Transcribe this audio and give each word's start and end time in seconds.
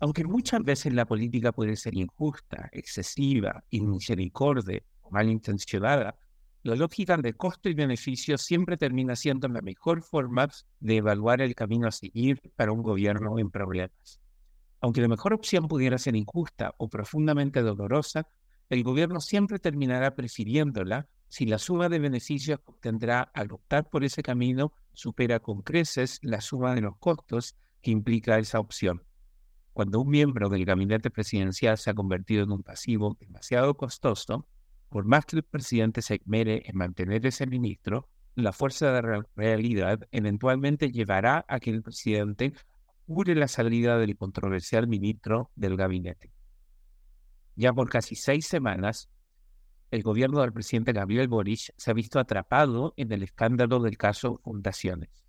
Aunque 0.00 0.24
muchas 0.24 0.62
veces 0.62 0.92
la 0.92 1.06
política 1.06 1.52
puede 1.52 1.74
ser 1.76 1.96
injusta, 1.96 2.68
excesiva, 2.72 3.64
inmisericordia 3.70 4.82
o 5.02 5.10
malintencionada, 5.10 6.16
la 6.62 6.74
lógica 6.76 7.16
de 7.16 7.34
costo 7.34 7.68
y 7.68 7.74
beneficio 7.74 8.38
siempre 8.38 8.76
termina 8.76 9.16
siendo 9.16 9.48
la 9.48 9.62
mejor 9.62 10.02
forma 10.02 10.48
de 10.80 10.96
evaluar 10.96 11.40
el 11.40 11.54
camino 11.54 11.88
a 11.88 11.92
seguir 11.92 12.40
para 12.54 12.72
un 12.72 12.82
gobierno 12.82 13.38
en 13.38 13.50
problemas. 13.50 14.20
Aunque 14.80 15.00
la 15.00 15.08
mejor 15.08 15.32
opción 15.32 15.66
pudiera 15.66 15.98
ser 15.98 16.14
injusta 16.14 16.74
o 16.78 16.88
profundamente 16.88 17.62
dolorosa, 17.62 18.28
el 18.68 18.84
gobierno 18.84 19.20
siempre 19.20 19.58
terminará 19.58 20.14
prefiriéndola 20.14 21.08
si 21.28 21.46
la 21.46 21.58
suma 21.58 21.88
de 21.88 21.98
beneficios 21.98 22.60
que 22.60 22.70
obtendrá 22.70 23.22
al 23.34 23.50
optar 23.50 23.88
por 23.88 24.04
ese 24.04 24.22
camino 24.22 24.72
supera 24.92 25.40
con 25.40 25.62
creces 25.62 26.18
la 26.22 26.40
suma 26.40 26.74
de 26.74 26.82
los 26.82 26.96
costos 26.98 27.56
que 27.82 27.90
implica 27.90 28.38
esa 28.38 28.60
opción. 28.60 29.07
Cuando 29.78 30.00
un 30.00 30.10
miembro 30.10 30.48
del 30.48 30.64
gabinete 30.64 31.08
presidencial 31.08 31.78
se 31.78 31.90
ha 31.90 31.94
convertido 31.94 32.42
en 32.42 32.50
un 32.50 32.64
pasivo 32.64 33.16
demasiado 33.20 33.76
costoso, 33.76 34.44
por 34.88 35.04
más 35.04 35.24
que 35.24 35.36
el 35.36 35.44
presidente 35.44 36.02
se 36.02 36.16
esmere 36.16 36.64
en 36.66 36.76
mantener 36.76 37.24
ese 37.24 37.46
ministro, 37.46 38.08
la 38.34 38.50
fuerza 38.50 38.90
de 38.90 39.02
la 39.02 39.24
realidad 39.36 40.00
eventualmente 40.10 40.90
llevará 40.90 41.44
a 41.46 41.60
que 41.60 41.70
el 41.70 41.84
presidente 41.84 42.54
apure 43.04 43.36
la 43.36 43.46
salida 43.46 43.98
del 43.98 44.16
controversial 44.16 44.88
ministro 44.88 45.52
del 45.54 45.76
gabinete. 45.76 46.32
Ya 47.54 47.72
por 47.72 47.88
casi 47.88 48.16
seis 48.16 48.48
semanas, 48.48 49.08
el 49.92 50.02
gobierno 50.02 50.40
del 50.40 50.52
presidente 50.52 50.92
Gabriel 50.92 51.28
Boric 51.28 51.72
se 51.76 51.90
ha 51.92 51.94
visto 51.94 52.18
atrapado 52.18 52.94
en 52.96 53.12
el 53.12 53.22
escándalo 53.22 53.78
del 53.78 53.96
caso 53.96 54.40
Fundaciones. 54.42 55.24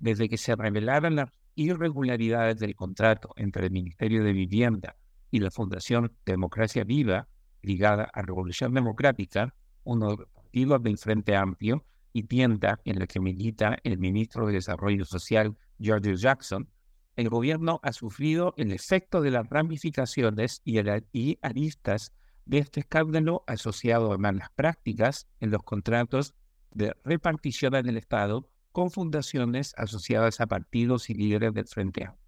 Desde 0.00 0.28
que 0.28 0.36
se 0.36 0.56
revelaron 0.56 1.14
las 1.14 1.30
irregularidades 1.54 2.58
del 2.58 2.74
contrato 2.74 3.30
entre 3.36 3.66
el 3.66 3.72
Ministerio 3.72 4.24
de 4.24 4.32
Vivienda 4.32 4.96
y 5.30 5.40
la 5.40 5.50
Fundación 5.50 6.12
Democracia 6.24 6.84
Viva, 6.84 7.28
ligada 7.62 8.10
a 8.12 8.22
Revolución 8.22 8.74
Democrática, 8.74 9.54
uno 9.84 10.16
partidos 10.16 10.82
del 10.82 10.98
Frente 10.98 11.36
Amplio, 11.36 11.84
y 12.12 12.22
tienda 12.24 12.80
en 12.84 13.00
la 13.00 13.06
que 13.06 13.18
milita 13.18 13.76
el 13.82 13.98
ministro 13.98 14.46
de 14.46 14.54
Desarrollo 14.54 15.04
Social, 15.04 15.56
George 15.80 16.16
Jackson, 16.16 16.68
el 17.16 17.28
gobierno 17.28 17.80
ha 17.82 17.92
sufrido 17.92 18.54
el 18.56 18.72
efecto 18.72 19.20
de 19.20 19.32
las 19.32 19.48
ramificaciones 19.48 20.62
y, 20.64 20.78
y 21.12 21.38
aristas 21.42 22.12
de 22.46 22.58
este 22.58 22.80
escándalo 22.80 23.42
asociado 23.46 24.12
a 24.12 24.18
malas 24.18 24.48
prácticas 24.54 25.26
en 25.40 25.50
los 25.50 25.62
contratos 25.62 26.34
de 26.72 26.94
repartición 27.04 27.74
en 27.74 27.88
el 27.88 27.96
Estado 27.96 28.48
con 28.74 28.90
fundaciones 28.90 29.72
asociadas 29.76 30.40
a 30.40 30.48
partidos 30.48 31.08
y 31.08 31.14
líderes 31.14 31.54
del 31.54 31.68
Frente 31.68 32.06
Amplio. 32.06 32.26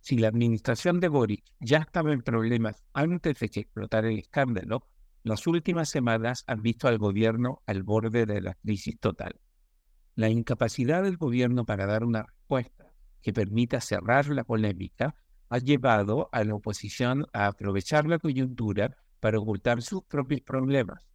Si 0.00 0.18
la 0.18 0.26
administración 0.26 0.98
de 0.98 1.06
Boric 1.06 1.44
ya 1.60 1.78
estaba 1.78 2.12
en 2.12 2.22
problemas 2.22 2.82
antes 2.92 3.38
de 3.38 3.48
que 3.48 3.60
explotara 3.60 4.08
el 4.08 4.18
escándalo, 4.18 4.88
las 5.22 5.46
últimas 5.46 5.90
semanas 5.90 6.42
han 6.48 6.60
visto 6.60 6.88
al 6.88 6.98
gobierno 6.98 7.62
al 7.66 7.84
borde 7.84 8.26
de 8.26 8.40
la 8.40 8.54
crisis 8.54 8.98
total. 8.98 9.38
La 10.16 10.28
incapacidad 10.28 11.04
del 11.04 11.18
gobierno 11.18 11.64
para 11.64 11.86
dar 11.86 12.02
una 12.02 12.24
respuesta 12.24 12.92
que 13.22 13.32
permita 13.32 13.80
cerrar 13.80 14.26
la 14.30 14.42
polémica 14.42 15.14
ha 15.50 15.58
llevado 15.58 16.28
a 16.32 16.42
la 16.42 16.56
oposición 16.56 17.26
a 17.32 17.46
aprovechar 17.46 18.08
la 18.08 18.18
coyuntura 18.18 18.96
para 19.20 19.38
ocultar 19.38 19.82
sus 19.82 20.02
propios 20.02 20.40
problemas. 20.40 21.06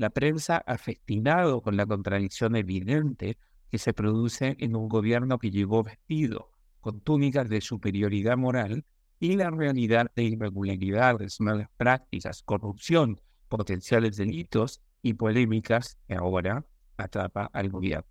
La 0.00 0.08
prensa 0.08 0.56
ha 0.66 0.78
festinado 0.78 1.60
con 1.60 1.76
la 1.76 1.84
contradicción 1.84 2.56
evidente 2.56 3.36
que 3.70 3.76
se 3.76 3.92
produce 3.92 4.56
en 4.58 4.74
un 4.74 4.88
gobierno 4.88 5.38
que 5.38 5.50
llegó 5.50 5.82
vestido 5.82 6.52
con 6.80 7.02
túnicas 7.02 7.50
de 7.50 7.60
superioridad 7.60 8.38
moral 8.38 8.86
y 9.18 9.36
la 9.36 9.50
realidad 9.50 10.10
de 10.16 10.22
irregularidades, 10.22 11.38
malas 11.42 11.68
prácticas, 11.76 12.42
corrupción, 12.42 13.20
potenciales 13.50 14.16
delitos 14.16 14.80
y 15.02 15.12
polémicas 15.12 15.98
que 16.08 16.14
ahora 16.14 16.64
atrapa 16.96 17.50
al 17.52 17.68
gobierno. 17.68 18.08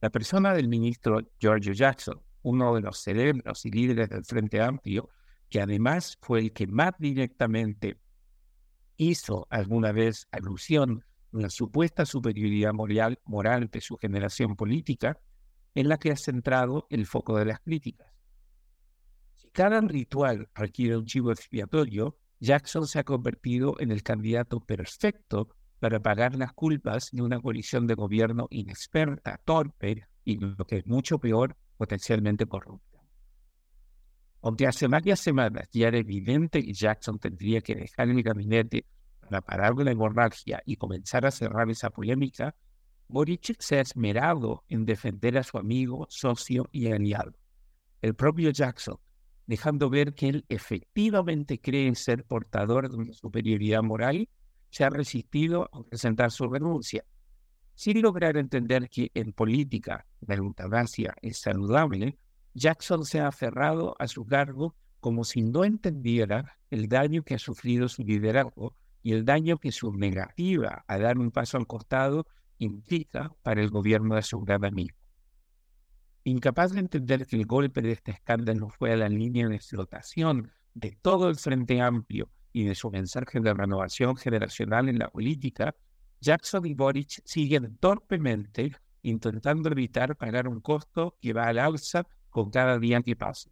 La 0.00 0.08
persona 0.08 0.54
del 0.54 0.68
ministro 0.68 1.20
George 1.38 1.74
Jackson, 1.74 2.18
uno 2.40 2.74
de 2.74 2.80
los 2.80 2.96
cerebros 2.96 3.66
y 3.66 3.70
líderes 3.70 4.08
del 4.08 4.24
Frente 4.24 4.62
Amplio, 4.62 5.10
que 5.50 5.60
además 5.60 6.16
fue 6.22 6.40
el 6.40 6.52
que 6.54 6.66
más 6.66 6.94
directamente 6.98 7.98
hizo 8.96 9.46
alguna 9.50 9.92
vez 9.92 10.26
alusión 10.30 11.04
a 11.32 11.38
la 11.38 11.50
supuesta 11.50 12.04
superioridad 12.06 12.72
moral, 12.72 13.18
moral 13.24 13.68
de 13.70 13.80
su 13.80 13.96
generación 13.96 14.56
política, 14.56 15.18
en 15.74 15.88
la 15.88 15.98
que 15.98 16.10
ha 16.10 16.16
centrado 16.16 16.86
el 16.90 17.06
foco 17.06 17.36
de 17.36 17.44
las 17.44 17.60
críticas. 17.60 18.08
Si 19.36 19.50
cada 19.50 19.80
ritual 19.80 20.48
requiere 20.54 20.96
un 20.96 21.06
chivo 21.06 21.30
expiatorio, 21.30 22.18
Jackson 22.40 22.86
se 22.86 22.98
ha 22.98 23.04
convertido 23.04 23.76
en 23.80 23.90
el 23.90 24.02
candidato 24.02 24.60
perfecto 24.60 25.48
para 25.78 26.00
pagar 26.00 26.34
las 26.36 26.52
culpas 26.52 27.10
de 27.12 27.22
una 27.22 27.40
coalición 27.40 27.86
de 27.86 27.94
gobierno 27.94 28.46
inexperta, 28.50 29.40
torpe 29.44 30.06
y, 30.24 30.38
lo 30.38 30.64
que 30.66 30.78
es 30.78 30.86
mucho 30.86 31.18
peor, 31.18 31.56
potencialmente 31.76 32.46
corrupta. 32.46 32.90
Aunque 34.42 34.66
hace 34.66 34.86
varias 34.86 35.20
semanas 35.20 35.68
ya 35.72 35.88
era 35.88 35.98
evidente 35.98 36.62
que 36.62 36.72
Jackson 36.72 37.18
tendría 37.18 37.60
que 37.60 37.74
dejar 37.74 38.08
el 38.08 38.22
gabinete 38.22 38.86
para 39.30 39.42
parar 39.42 39.76
la 39.76 39.92
hemorragia 39.92 40.60
y 40.66 40.76
comenzar 40.76 41.24
a 41.24 41.30
cerrar 41.30 41.70
esa 41.70 41.90
polémica, 41.90 42.54
Boric 43.06 43.54
se 43.60 43.78
ha 43.78 43.80
esmerado 43.80 44.64
en 44.68 44.84
defender 44.84 45.38
a 45.38 45.44
su 45.44 45.56
amigo, 45.56 46.06
socio 46.10 46.68
y 46.72 46.90
aliado, 46.90 47.32
el 48.02 48.14
propio 48.14 48.50
Jackson, 48.50 48.98
dejando 49.46 49.88
ver 49.88 50.14
que 50.14 50.28
él 50.28 50.44
efectivamente 50.48 51.60
cree 51.60 51.94
ser 51.94 52.24
portador 52.24 52.90
de 52.90 52.96
una 52.96 53.12
superioridad 53.12 53.82
moral, 53.82 54.28
se 54.70 54.84
ha 54.84 54.90
resistido 54.90 55.68
a 55.72 55.82
presentar 55.84 56.30
su 56.30 56.48
renuncia 56.48 57.04
sin 57.74 58.02
lograr 58.02 58.36
entender 58.36 58.90
que 58.90 59.10
en 59.14 59.32
política 59.32 60.06
la 60.20 60.34
eutanasia 60.34 61.14
es 61.22 61.40
saludable, 61.40 62.18
Jackson 62.52 63.06
se 63.06 63.20
ha 63.20 63.28
aferrado 63.28 63.94
a 63.98 64.06
su 64.06 64.26
cargo 64.26 64.74
como 65.00 65.24
si 65.24 65.40
no 65.40 65.64
entendiera 65.64 66.58
el 66.68 66.88
daño 66.88 67.22
que 67.22 67.36
ha 67.36 67.38
sufrido 67.38 67.88
su 67.88 68.02
liderazgo 68.02 68.76
y 69.02 69.12
el 69.12 69.24
daño 69.24 69.58
que 69.58 69.72
su 69.72 69.92
negativa 69.92 70.84
a 70.86 70.98
dar 70.98 71.18
un 71.18 71.30
paso 71.30 71.56
al 71.56 71.66
costado 71.66 72.26
implica 72.58 73.32
para 73.42 73.62
el 73.62 73.70
gobierno 73.70 74.14
de 74.14 74.22
su 74.22 74.40
gran 74.40 74.64
amigo. 74.64 74.96
Incapaz 76.24 76.72
de 76.72 76.80
entender 76.80 77.26
que 77.26 77.36
el 77.36 77.46
golpe 77.46 77.80
de 77.80 77.92
este 77.92 78.12
escándalo 78.12 78.68
fue 78.68 78.92
a 78.92 78.96
la 78.96 79.08
línea 79.08 79.48
de 79.48 79.56
explotación 79.56 80.52
de 80.74 80.96
todo 81.00 81.28
el 81.28 81.36
Frente 81.36 81.80
Amplio 81.80 82.30
y 82.52 82.64
de 82.64 82.74
su 82.74 82.90
mensaje 82.90 83.40
de 83.40 83.54
renovación 83.54 84.16
generacional 84.16 84.88
en 84.88 84.98
la 84.98 85.08
política, 85.08 85.74
Jackson 86.20 86.66
y 86.66 86.74
Boric 86.74 87.22
siguen 87.24 87.76
torpemente 87.78 88.72
intentando 89.02 89.70
evitar 89.70 90.16
pagar 90.16 90.46
un 90.46 90.60
costo 90.60 91.16
que 91.20 91.32
va 91.32 91.46
al 91.46 91.58
alza 91.58 92.06
con 92.28 92.50
cada 92.50 92.78
día 92.78 93.00
que 93.02 93.16
pasa. 93.16 93.50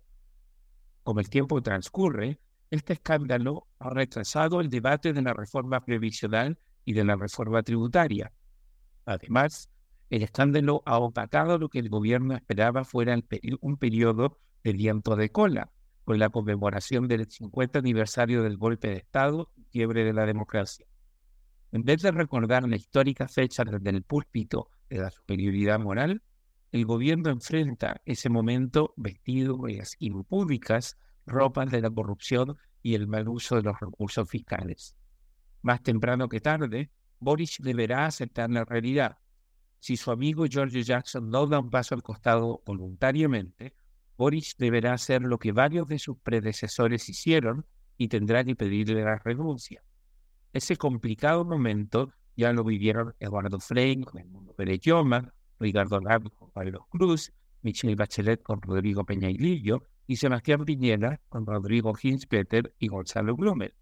Como 1.03 1.21
el 1.21 1.31
tiempo 1.31 1.63
transcurre, 1.63 2.39
este 2.71 2.95
escándalo 2.95 3.67
ha 3.79 3.91
retrasado 3.91 4.61
el 4.61 4.69
debate 4.69 5.13
de 5.13 5.23
la 5.23 5.33
reforma 5.33 5.85
previsional 5.85 6.59
y 6.85 6.93
de 6.93 7.05
la 7.05 7.17
reforma 7.17 7.63
tributaria. 7.63 8.33
Además, 9.05 9.71
el 10.11 10.23
escándalo 10.23 10.83
ha 10.87 10.99
opacado 10.99 11.59
lo 11.59 11.69
que 11.69 11.79
el 11.79 11.89
gobierno 11.89 12.35
esperaba 12.35 12.85
fuera 12.85 13.19
un 13.61 13.77
periodo 13.77 14.39
de 14.65 14.73
viento 14.73 15.17
de 15.17 15.31
cola, 15.31 15.71
con 16.05 16.19
la 16.19 16.31
conmemoración 16.31 17.07
del 17.09 17.31
50 17.31 17.81
aniversario 17.81 18.43
del 18.43 18.57
golpe 18.57 18.89
de 18.89 18.97
Estado 18.97 19.51
y 19.57 19.65
quiebre 19.65 20.05
de 20.05 20.15
la 20.15 20.25
democracia. 20.25 20.87
En 21.71 21.85
vez 21.85 22.01
de 22.01 22.11
recordar 22.11 22.67
la 22.67 22.77
histórica 22.77 23.29
fecha 23.29 23.65
desde 23.65 23.91
el 23.91 24.03
púlpito 24.03 24.71
de 24.89 24.99
la 24.99 25.11
superioridad 25.11 25.79
moral, 25.79 26.23
el 26.73 26.87
gobierno 26.87 27.29
enfrenta 27.31 28.01
ese 28.07 28.31
momento 28.31 28.95
vestido 28.97 29.69
en 29.69 29.79
las 29.79 29.97
impúdicas 29.99 30.97
ropas 31.29 31.71
de 31.71 31.81
la 31.81 31.91
corrupción 31.91 32.57
y 32.83 32.95
el 32.95 33.07
mal 33.07 33.29
uso 33.29 33.57
de 33.57 33.63
los 33.63 33.79
recursos 33.79 34.29
fiscales. 34.29 34.97
Más 35.63 35.83
temprano 35.83 36.29
que 36.29 36.41
tarde, 36.41 36.91
Boris 37.21 37.59
deberá 37.61 38.07
aceptar 38.07 38.51
la 38.51 38.65
realidad. 38.65 39.19
Si 39.81 39.97
su 39.97 40.11
amigo 40.11 40.47
George 40.49 40.83
Jackson 40.83 41.31
no 41.31 41.47
da 41.47 41.61
un 41.61 41.71
paso 41.71 41.95
al 41.95 42.03
costado 42.03 42.63
voluntariamente, 42.65 43.75
Boris 44.17 44.57
deberá 44.59 44.95
hacer 44.95 45.23
lo 45.23 45.39
que 45.39 45.53
varios 45.53 45.87
de 45.87 45.99
sus 45.99 46.19
predecesores 46.19 47.09
hicieron 47.09 47.67
y 47.97 48.09
tendrá 48.09 48.45
que 48.45 48.57
pedirle 48.57 49.03
la 49.03 49.19
renuncia. 49.19 49.83
Ese 50.53 50.77
complicado 50.77 51.45
momento 51.45 52.13
ya 52.37 52.53
lo 52.53 52.65
vivieron 52.65 53.15
Eduardo 53.21 53.61
Frey 53.61 54.01
con 54.03 54.21
el 54.21 54.29
mundo 54.29 54.55
Pereyoma, 54.55 55.33
Ricardo 55.61 56.01
Lago 56.01 56.31
con 56.31 56.51
Pablo 56.51 56.87
Cruz, 56.91 57.33
Michelle 57.63 57.97
Bachelet 57.97 58.43
con 58.43 58.63
Rodrigo 58.63 59.05
Peña 59.05 59.29
y 59.29 59.37
Lillo, 59.39 59.83
y 60.09 60.17
Sebastián 60.17 60.65
Piñera 60.65 61.21
con 61.29 61.47
Rodrigo 61.47 61.93
Hinspeter 62.03 62.75
y 62.79 62.89
Gonzalo 62.89 63.37
Blumel. 63.37 63.75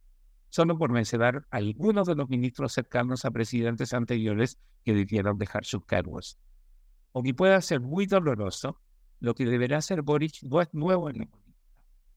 Solo 0.49 0.77
por 0.77 0.91
mencionar 0.91 1.47
algunos 1.51 2.09
de 2.09 2.17
los 2.17 2.29
ministros 2.29 2.73
cercanos 2.73 3.25
a 3.25 3.31
presidentes 3.31 3.95
anteriores 3.95 4.59
que 4.85 4.93
debieron 4.93 5.39
dejar 5.39 5.65
sus 5.65 5.85
cargos. 5.87 6.37
Aunque 7.15 7.33
pueda 7.33 7.61
ser 7.61 7.81
muy 7.81 8.07
doloroso, 8.07 8.81
lo 9.21 9.35
que 9.35 9.47
deberá 9.47 9.79
hacer 9.79 10.03
Boris 10.03 10.43
no 10.43 10.61
es 10.61 10.69
nuevo 10.75 11.09
en 11.09 11.19
la 11.21 11.27
política. 11.27 11.57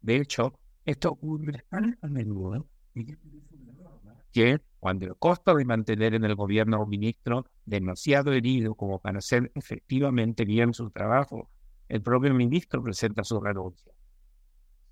De 0.01 0.15
hecho, 0.17 0.59
esto 0.85 1.11
ocurre 1.11 1.63
tan 1.69 1.97
a 2.01 2.07
menudo 2.07 2.67
que 4.31 4.59
cuando 4.79 5.05
el 5.05 5.15
costo 5.17 5.53
de 5.53 5.65
mantener 5.65 6.15
en 6.15 6.23
el 6.23 6.33
gobierno 6.33 6.77
a 6.77 6.83
un 6.83 6.89
ministro 6.89 7.45
demasiado 7.63 8.33
herido 8.33 8.73
como 8.73 8.99
para 8.99 9.19
hacer 9.19 9.51
efectivamente 9.53 10.45
bien 10.45 10.73
su 10.73 10.89
trabajo, 10.89 11.51
el 11.87 12.01
propio 12.01 12.33
ministro 12.33 12.81
presenta 12.81 13.23
su 13.23 13.39
renuncia. 13.39 13.93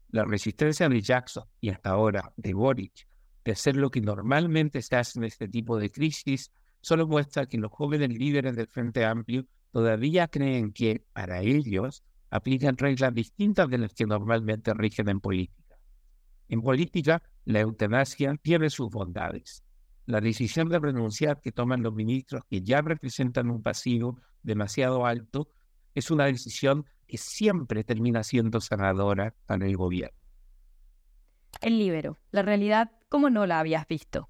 La 0.10 0.24
resistencia 0.24 0.88
de 0.88 1.02
Jackson 1.02 1.44
y 1.60 1.70
hasta 1.70 1.90
ahora 1.90 2.32
de 2.38 2.54
Boric 2.54 3.08
de 3.44 3.52
hacer 3.52 3.76
lo 3.76 3.90
que 3.90 4.02
normalmente 4.02 4.82
se 4.82 4.96
hace 4.96 5.20
en 5.20 5.26
este 5.26 5.48
tipo 5.48 5.78
de 5.78 5.90
crisis 5.90 6.52
solo 6.82 7.08
muestra 7.08 7.46
que 7.46 7.58
los 7.58 7.72
jóvenes 7.72 8.10
líderes 8.10 8.56
del 8.56 8.68
Frente 8.68 9.06
Amplio 9.06 9.46
todavía 9.72 10.28
creen 10.28 10.72
que, 10.72 11.06
para 11.14 11.42
ellos, 11.42 12.04
aplican 12.30 12.78
reglas 12.78 13.14
distintas 13.14 13.70
de 13.70 13.78
las 13.78 13.94
que 13.94 14.06
normalmente 14.06 14.74
rigen 14.74 15.10
en 15.10 15.20
política. 15.20 15.78
En 16.50 16.62
política, 16.62 17.22
la 17.46 17.62
eutanasia 17.62 18.36
tiene 18.42 18.70
sus 18.70 18.90
bondades. 18.90 19.64
La 20.06 20.22
decisión 20.22 20.70
de 20.70 20.80
renunciar 20.80 21.42
que 21.42 21.52
toman 21.52 21.84
los 21.84 21.94
ministros 21.94 22.44
que 22.50 22.62
ya 22.62 22.82
representan 22.82 23.50
un 23.50 23.62
pasivo 23.62 24.20
demasiado 24.44 25.06
alto 25.06 25.50
es 25.96 26.12
una 26.12 26.26
decisión 26.26 26.86
que 27.08 27.18
siempre 27.18 27.84
termina 27.84 28.24
siendo 28.24 28.62
sanadora 28.62 29.34
para 29.46 29.66
el 29.66 29.78
gobierno. 29.78 30.18
El 31.62 31.80
libero, 31.80 32.20
la 32.32 32.42
realidad 32.44 32.92
como 33.10 33.30
no 33.30 33.46
la 33.46 33.60
habías 33.60 33.88
visto. 33.88 34.30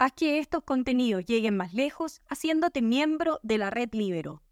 Haz 0.00 0.12
que 0.12 0.38
estos 0.38 0.62
contenidos 0.62 1.24
lleguen 1.24 1.56
más 1.56 1.74
lejos 1.74 2.22
haciéndote 2.28 2.82
miembro 2.82 3.40
de 3.42 3.58
la 3.58 3.70
red 3.70 3.88
Libero. 3.92 4.42